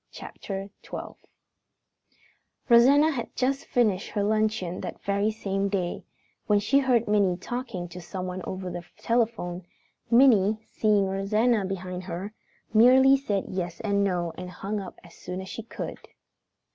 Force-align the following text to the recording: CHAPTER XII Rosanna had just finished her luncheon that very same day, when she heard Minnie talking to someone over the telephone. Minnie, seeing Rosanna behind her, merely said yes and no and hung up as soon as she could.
CHAPTER 0.09 0.71
XII 0.83 1.13
Rosanna 2.69 3.11
had 3.11 3.35
just 3.35 3.67
finished 3.67 4.09
her 4.09 4.23
luncheon 4.23 4.81
that 4.81 4.99
very 5.03 5.29
same 5.29 5.69
day, 5.69 6.05
when 6.47 6.57
she 6.59 6.79
heard 6.79 7.07
Minnie 7.07 7.37
talking 7.37 7.87
to 7.89 8.01
someone 8.01 8.41
over 8.45 8.71
the 8.71 8.83
telephone. 8.97 9.63
Minnie, 10.09 10.57
seeing 10.65 11.05
Rosanna 11.05 11.65
behind 11.65 12.05
her, 12.05 12.33
merely 12.73 13.15
said 13.15 13.45
yes 13.49 13.79
and 13.81 14.03
no 14.03 14.33
and 14.39 14.49
hung 14.49 14.79
up 14.79 14.99
as 15.03 15.13
soon 15.13 15.39
as 15.39 15.49
she 15.49 15.61
could. 15.61 15.99